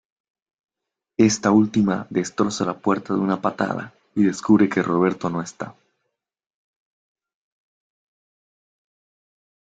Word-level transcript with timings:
Esta 1.19 1.51
última 1.51 2.07
destroza 2.09 2.65
la 2.65 2.75
puerta 2.75 3.13
de 3.13 3.19
una 3.19 3.39
patada, 3.39 3.93
y 4.15 4.23
descubre 4.23 4.67
que 4.67 4.81
Roberto 4.81 5.29
no 5.29 5.43
está. 5.43 5.75